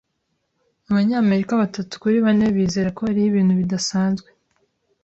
[0.89, 4.29] Abanyamerika batatu kuri bane bizera ko hariho ibintu bidasanzwe.